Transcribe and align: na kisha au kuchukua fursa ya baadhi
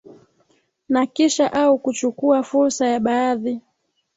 na 0.89 1.05
kisha 1.05 1.53
au 1.53 1.79
kuchukua 1.79 2.43
fursa 2.43 2.87
ya 2.87 2.99
baadhi 2.99 3.61